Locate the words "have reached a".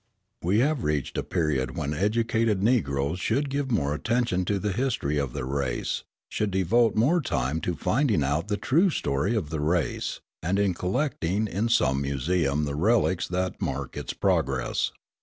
0.61-1.21